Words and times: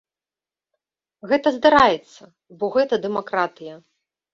Гэта 1.33 1.47
здараецца, 1.59 2.23
бо 2.59 2.75
гэта 2.81 3.03
дэмакратыя. 3.09 3.73